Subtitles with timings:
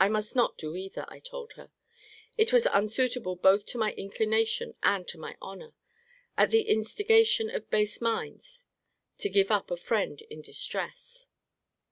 [0.00, 1.72] I must not do either, I told her.
[2.38, 5.74] It was unsuitable both to my inclination and to my honour,
[6.38, 8.66] at the instigation of base minds
[9.18, 11.28] to give up a friend in distress.